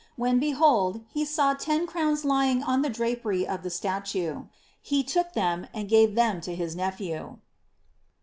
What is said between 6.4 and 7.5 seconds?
to his nephew.